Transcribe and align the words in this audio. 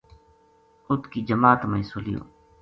اُت 0.89 1.01
کی 1.11 1.19
جماعت 1.29 1.61
ما 1.69 1.77
حِصو 1.81 1.99
لیو 2.05 2.21